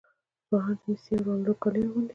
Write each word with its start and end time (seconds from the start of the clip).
ځوانان 0.47 0.75
د 0.79 0.81
میسي 0.87 1.11
او 1.15 1.23
رونالډو 1.25 1.59
کالي 1.61 1.81
اغوندي. 1.87 2.09